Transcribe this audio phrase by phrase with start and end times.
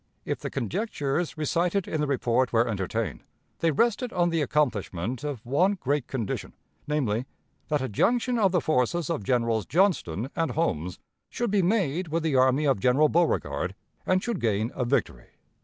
[0.25, 3.21] If the conjectures recited in the report were entertained,
[3.59, 6.53] they rested on the accomplishment of one great condition,
[6.87, 7.27] namely,
[7.67, 10.97] that a junction of the forces of Generals Johnston and Holmes
[11.29, 15.27] should be made with the army of General Beauregard and should gain a victory.